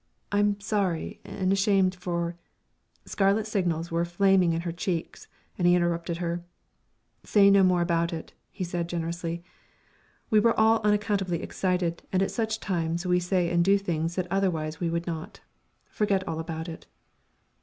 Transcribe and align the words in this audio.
I'm 0.31 0.59
sorry 0.59 1.21
and 1.23 1.53
ashamed 1.53 1.93
for" 1.93 2.35
Scarlet 3.05 3.45
signals 3.45 3.91
were 3.91 4.03
flaming 4.03 4.51
in 4.51 4.61
her 4.61 4.71
cheeks, 4.71 5.27
and 5.59 5.67
he 5.67 5.75
interrupted 5.75 6.17
her. 6.17 6.43
"Say 7.23 7.51
no 7.51 7.61
more 7.61 7.83
about 7.83 8.11
it," 8.11 8.33
he 8.49 8.63
said 8.63 8.89
generously; 8.89 9.43
"we 10.31 10.39
were 10.39 10.59
all 10.59 10.81
unaccountably 10.83 11.43
excited, 11.43 12.01
and 12.11 12.23
at 12.23 12.31
such 12.31 12.59
times 12.59 13.05
we 13.05 13.19
say 13.19 13.51
and 13.51 13.63
do 13.63 13.77
things 13.77 14.15
that 14.15 14.25
otherwise 14.31 14.79
we 14.79 14.89
would 14.89 15.05
not. 15.05 15.41
Forget 15.85 16.23
about 16.25 16.67
it." 16.67 16.87